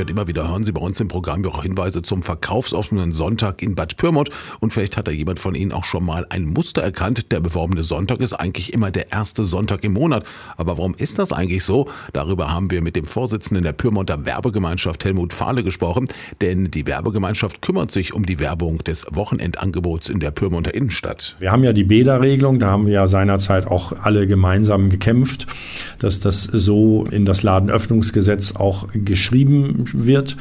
Und 0.00 0.10
immer 0.10 0.26
wieder 0.28 0.48
hören 0.48 0.64
Sie 0.64 0.72
bei 0.72 0.80
uns 0.80 1.00
im 1.00 1.08
Programm 1.08 1.44
auch 1.46 1.62
Hinweise 1.62 2.02
zum 2.02 2.22
verkaufsoffenen 2.22 3.12
Sonntag 3.12 3.62
in 3.62 3.74
Bad 3.74 3.96
Pyrmont. 3.96 4.30
Und 4.60 4.72
vielleicht 4.72 4.96
hat 4.96 5.08
da 5.08 5.10
jemand 5.10 5.40
von 5.40 5.54
Ihnen 5.54 5.72
auch 5.72 5.84
schon 5.84 6.04
mal 6.04 6.26
ein 6.30 6.44
Muster 6.44 6.82
erkannt. 6.82 7.32
Der 7.32 7.40
beworbene 7.40 7.84
Sonntag 7.84 8.20
ist 8.20 8.32
eigentlich 8.32 8.72
immer 8.72 8.90
der 8.90 9.12
erste 9.12 9.44
Sonntag 9.44 9.84
im 9.84 9.92
Monat. 9.92 10.24
Aber 10.56 10.78
warum 10.78 10.94
ist 10.94 11.18
das 11.18 11.32
eigentlich 11.32 11.64
so? 11.64 11.88
Darüber 12.12 12.52
haben 12.52 12.70
wir 12.70 12.82
mit 12.82 12.96
dem 12.96 13.06
Vorsitzenden 13.06 13.64
der 13.64 13.72
Pyrmonter 13.72 14.24
Werbegemeinschaft 14.24 15.04
Helmut 15.04 15.32
Fahle 15.32 15.64
gesprochen. 15.64 16.08
Denn 16.40 16.70
die 16.70 16.86
Werbegemeinschaft 16.86 17.62
kümmert 17.62 17.90
sich 17.90 18.14
um 18.14 18.24
die 18.24 18.38
Werbung 18.38 18.78
des 18.78 19.06
Wochenendangebots 19.10 20.08
in 20.08 20.20
der 20.20 20.30
Pyrmonter 20.30 20.74
Innenstadt. 20.74 21.36
Wir 21.38 21.52
haben 21.52 21.64
ja 21.64 21.72
die 21.72 21.84
Bäderregelung. 21.84 22.58
Da 22.58 22.68
haben 22.70 22.86
wir 22.86 22.94
ja 22.94 23.06
seinerzeit 23.06 23.66
auch 23.66 23.92
alle 24.02 24.26
gemeinsam 24.26 24.90
gekämpft, 24.90 25.46
dass 25.98 26.20
das 26.20 26.44
so 26.44 27.04
in 27.10 27.24
das 27.24 27.42
Ladenöffnungsgesetz 27.42 28.56
auch 28.56 28.88
geschrieben 28.92 29.84
wird. 29.92 30.36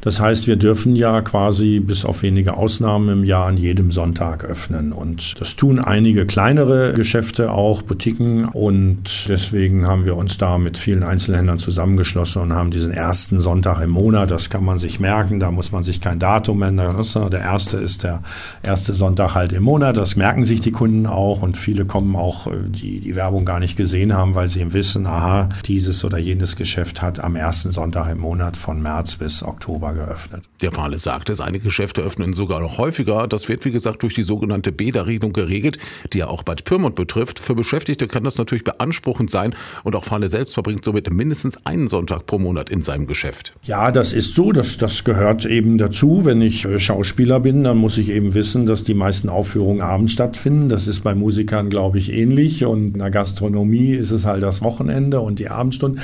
Das 0.00 0.18
heißt, 0.18 0.46
wir 0.46 0.56
dürfen 0.56 0.96
ja 0.96 1.20
quasi 1.20 1.78
bis 1.78 2.06
auf 2.06 2.22
wenige 2.22 2.56
Ausnahmen 2.56 3.10
im 3.10 3.24
Jahr 3.24 3.46
an 3.46 3.58
jedem 3.58 3.92
Sonntag 3.92 4.44
öffnen. 4.44 4.92
Und 4.92 5.38
das 5.40 5.56
tun 5.56 5.78
einige 5.78 6.24
kleinere 6.24 6.94
Geschäfte 6.94 7.52
auch, 7.52 7.82
Boutiquen. 7.82 8.46
Und 8.46 9.28
deswegen 9.28 9.86
haben 9.86 10.06
wir 10.06 10.16
uns 10.16 10.38
da 10.38 10.56
mit 10.56 10.78
vielen 10.78 11.02
Einzelhändlern 11.02 11.58
zusammengeschlossen 11.58 12.40
und 12.40 12.54
haben 12.54 12.70
diesen 12.70 12.92
ersten 12.92 13.40
Sonntag 13.40 13.82
im 13.82 13.90
Monat. 13.90 14.30
Das 14.30 14.48
kann 14.48 14.64
man 14.64 14.78
sich 14.78 15.00
merken. 15.00 15.38
Da 15.38 15.50
muss 15.50 15.70
man 15.70 15.82
sich 15.82 16.00
kein 16.00 16.18
Datum 16.18 16.62
ändern. 16.62 16.96
Der 17.30 17.40
erste 17.40 17.76
ist 17.76 18.04
der 18.04 18.22
erste 18.62 18.94
Sonntag 18.94 19.34
halt 19.34 19.52
im 19.52 19.64
Monat. 19.64 19.98
Das 19.98 20.16
merken 20.16 20.44
sich 20.44 20.62
die 20.62 20.72
Kunden 20.72 21.06
auch. 21.06 21.42
Und 21.42 21.58
viele 21.58 21.84
kommen 21.84 22.16
auch, 22.16 22.46
äh, 22.46 22.52
die 22.68 23.00
die 23.00 23.14
Werbung 23.16 23.44
gar 23.44 23.60
nicht 23.60 23.76
gesehen 23.76 24.14
haben, 24.14 24.34
weil 24.34 24.48
sie 24.48 24.72
wissen, 24.72 25.06
aha, 25.06 25.50
dieses 25.66 26.04
oder 26.04 26.18
jenes 26.18 26.56
Geschäft 26.56 27.02
hat 27.02 27.22
am 27.22 27.36
ersten 27.36 27.70
Sonntag 27.70 28.10
im 28.10 28.20
Monat 28.20 28.56
von 28.56 28.80
März 28.80 29.16
bis 29.16 29.42
Oktober 29.42 29.89
geöffnet. 29.94 30.44
Der 30.62 30.72
Fahle 30.72 30.98
sagt 30.98 31.30
es, 31.30 31.40
einige 31.40 31.64
Geschäfte 31.64 32.02
öffnen 32.02 32.34
sogar 32.34 32.60
noch 32.60 32.78
häufiger. 32.78 33.26
Das 33.26 33.48
wird, 33.48 33.64
wie 33.64 33.70
gesagt, 33.70 34.02
durch 34.02 34.14
die 34.14 34.22
sogenannte 34.22 34.72
Bäderregelung 34.72 35.32
geregelt, 35.32 35.78
die 36.12 36.18
ja 36.18 36.28
auch 36.28 36.42
Bad 36.42 36.64
Pyrmont 36.64 36.94
betrifft. 36.94 37.38
Für 37.38 37.54
Beschäftigte 37.54 38.08
kann 38.08 38.24
das 38.24 38.38
natürlich 38.38 38.64
beanspruchend 38.64 39.30
sein 39.30 39.54
und 39.84 39.94
auch 39.96 40.04
Fahle 40.04 40.28
selbst 40.28 40.54
verbringt 40.54 40.84
somit 40.84 41.10
mindestens 41.12 41.64
einen 41.66 41.88
Sonntag 41.88 42.26
pro 42.26 42.38
Monat 42.38 42.70
in 42.70 42.82
seinem 42.82 43.06
Geschäft. 43.06 43.54
Ja, 43.62 43.90
das 43.90 44.12
ist 44.12 44.34
so. 44.34 44.52
Das, 44.52 44.78
das 44.78 45.04
gehört 45.04 45.44
eben 45.44 45.78
dazu. 45.78 46.24
Wenn 46.24 46.40
ich 46.42 46.64
äh, 46.64 46.78
Schauspieler 46.78 47.40
bin, 47.40 47.64
dann 47.64 47.76
muss 47.76 47.98
ich 47.98 48.10
eben 48.10 48.34
wissen, 48.34 48.66
dass 48.66 48.84
die 48.84 48.94
meisten 48.94 49.28
Aufführungen 49.28 49.80
abends 49.80 50.12
stattfinden. 50.12 50.68
Das 50.68 50.88
ist 50.88 51.00
bei 51.00 51.14
Musikern, 51.14 51.70
glaube 51.70 51.98
ich, 51.98 52.12
ähnlich. 52.12 52.64
Und 52.64 52.94
in 52.94 52.98
der 52.98 53.10
Gastronomie 53.10 53.94
ist 53.94 54.10
es 54.10 54.26
halt 54.26 54.42
das 54.42 54.62
Wochenende 54.62 55.20
und 55.20 55.38
die 55.38 55.48
Abendstunden. 55.48 56.00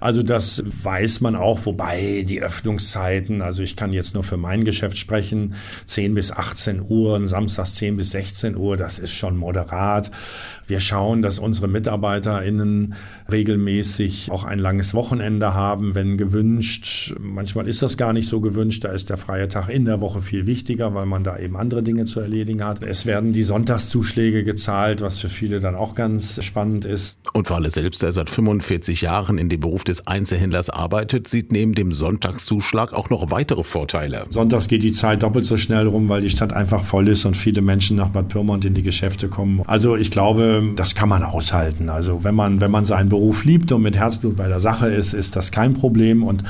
Also 0.00 0.22
das 0.22 0.62
weiß 0.82 1.20
man 1.20 1.36
auch, 1.36 1.66
wobei 1.66 2.24
die 2.28 2.38
Öffnungszeiten, 3.16 3.42
also 3.42 3.62
ich 3.62 3.76
kann 3.76 3.92
jetzt 3.92 4.14
nur 4.14 4.22
für 4.22 4.36
mein 4.36 4.64
Geschäft 4.64 4.98
sprechen, 4.98 5.54
10 5.84 6.14
bis 6.14 6.32
18 6.32 6.82
Uhr, 6.88 7.26
samstags 7.26 7.74
10 7.74 7.96
bis 7.96 8.10
16 8.10 8.56
Uhr, 8.56 8.76
das 8.76 8.98
ist 8.98 9.12
schon 9.12 9.36
moderat. 9.36 10.10
Wir 10.66 10.80
schauen, 10.80 11.22
dass 11.22 11.38
unsere 11.38 11.68
MitarbeiterInnen 11.68 12.94
regelmäßig 13.30 14.30
auch 14.30 14.44
ein 14.44 14.58
langes 14.58 14.94
Wochenende 14.94 15.54
haben, 15.54 15.94
wenn 15.94 16.18
gewünscht. 16.18 17.14
Manchmal 17.20 17.68
ist 17.68 17.82
das 17.82 17.96
gar 17.96 18.12
nicht 18.12 18.28
so 18.28 18.40
gewünscht, 18.40 18.84
da 18.84 18.88
ist 18.88 19.10
der 19.10 19.16
freie 19.16 19.48
Tag 19.48 19.68
in 19.68 19.84
der 19.84 20.00
Woche 20.00 20.20
viel 20.20 20.46
wichtiger, 20.46 20.94
weil 20.94 21.06
man 21.06 21.24
da 21.24 21.38
eben 21.38 21.56
andere 21.56 21.82
Dinge 21.82 22.04
zu 22.04 22.20
erledigen 22.20 22.64
hat. 22.64 22.82
Es 22.82 23.06
werden 23.06 23.32
die 23.32 23.42
Sonntagszuschläge 23.42 24.44
gezahlt, 24.44 25.00
was 25.02 25.20
für 25.20 25.28
viele 25.28 25.60
dann 25.60 25.74
auch 25.74 25.94
ganz 25.94 26.42
spannend 26.44 26.84
ist. 26.84 27.18
Und 27.32 27.50
weil 27.50 27.64
er 27.64 27.70
selbst, 27.70 28.02
der 28.02 28.12
seit 28.12 28.30
45 28.30 29.02
Jahren 29.02 29.38
in 29.38 29.48
dem 29.48 29.60
Beruf 29.60 29.84
des 29.84 30.06
Einzelhändlers 30.06 30.70
arbeitet, 30.70 31.28
sieht 31.28 31.52
neben 31.52 31.74
dem 31.74 31.92
Sonntagszuschlag 31.92 32.92
auch 32.92 33.05
noch 33.10 33.30
weitere 33.30 33.62
Vorteile. 33.62 34.24
Sonntags 34.28 34.68
geht 34.68 34.82
die 34.82 34.92
Zeit 34.92 35.22
doppelt 35.22 35.46
so 35.46 35.56
schnell 35.56 35.86
rum, 35.86 36.08
weil 36.08 36.20
die 36.20 36.30
Stadt 36.30 36.52
einfach 36.52 36.82
voll 36.82 37.08
ist 37.08 37.24
und 37.24 37.36
viele 37.36 37.62
Menschen 37.62 37.96
nach 37.96 38.08
Bad 38.08 38.28
Pyrmont 38.28 38.64
in 38.64 38.74
die 38.74 38.82
Geschäfte 38.82 39.28
kommen. 39.28 39.62
Also 39.66 39.96
ich 39.96 40.10
glaube, 40.10 40.62
das 40.76 40.94
kann 40.94 41.08
man 41.08 41.22
aushalten. 41.22 41.88
Also 41.88 42.24
wenn 42.24 42.34
man, 42.34 42.60
wenn 42.60 42.70
man 42.70 42.84
seinen 42.84 43.08
Beruf 43.08 43.44
liebt 43.44 43.72
und 43.72 43.82
mit 43.82 43.96
Herzblut 43.96 44.36
bei 44.36 44.48
der 44.48 44.60
Sache 44.60 44.88
ist, 44.88 45.14
ist 45.14 45.36
das 45.36 45.52
kein 45.52 45.74
Problem 45.74 46.22
und 46.22 46.44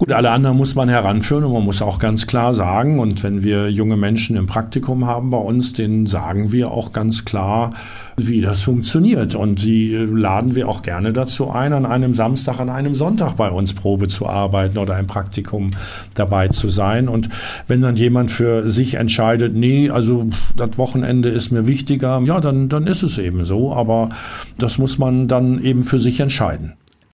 Gut, 0.00 0.12
alle 0.12 0.30
anderen 0.30 0.56
muss 0.56 0.74
man 0.76 0.88
heranführen 0.88 1.44
und 1.44 1.52
man 1.52 1.62
muss 1.62 1.82
auch 1.82 1.98
ganz 1.98 2.26
klar 2.26 2.54
sagen, 2.54 3.00
und 3.00 3.22
wenn 3.22 3.42
wir 3.42 3.70
junge 3.70 3.98
Menschen 3.98 4.34
im 4.34 4.46
Praktikum 4.46 5.04
haben 5.04 5.28
bei 5.28 5.36
uns, 5.36 5.74
denen 5.74 6.06
sagen 6.06 6.52
wir 6.52 6.70
auch 6.70 6.94
ganz 6.94 7.26
klar, 7.26 7.74
wie 8.16 8.40
das 8.40 8.62
funktioniert. 8.62 9.34
Und 9.34 9.62
die 9.62 9.92
äh, 9.92 10.06
laden 10.06 10.54
wir 10.54 10.70
auch 10.70 10.80
gerne 10.80 11.12
dazu 11.12 11.50
ein, 11.50 11.74
an 11.74 11.84
einem 11.84 12.14
Samstag, 12.14 12.60
an 12.60 12.70
einem 12.70 12.94
Sonntag 12.94 13.34
bei 13.34 13.50
uns 13.50 13.74
Probe 13.74 14.08
zu 14.08 14.26
arbeiten 14.26 14.78
oder 14.78 14.94
ein 14.94 15.06
Praktikum 15.06 15.72
dabei 16.14 16.48
zu 16.48 16.70
sein. 16.70 17.06
Und 17.06 17.28
wenn 17.66 17.82
dann 17.82 17.96
jemand 17.96 18.30
für 18.30 18.70
sich 18.70 18.94
entscheidet, 18.94 19.54
nee, 19.54 19.90
also 19.90 20.30
das 20.56 20.78
Wochenende 20.78 21.28
ist 21.28 21.50
mir 21.50 21.66
wichtiger, 21.66 22.22
ja, 22.24 22.40
dann, 22.40 22.70
dann 22.70 22.86
ist 22.86 23.02
es 23.02 23.18
eben 23.18 23.44
so. 23.44 23.74
Aber 23.74 24.08
das 24.56 24.78
muss 24.78 24.96
man 24.96 25.28
dann 25.28 25.62
eben 25.62 25.82
für 25.82 26.00
sich 26.00 26.20
entscheiden. 26.20 26.72